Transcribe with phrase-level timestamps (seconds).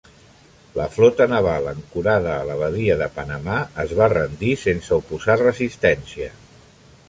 [0.77, 6.35] La flota naval ancorada en la badia de Panamà es va rendir sense oposar resistència.